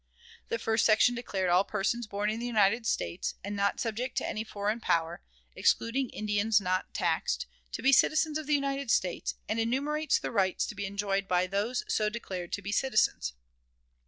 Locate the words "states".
2.87-3.35, 8.89-9.35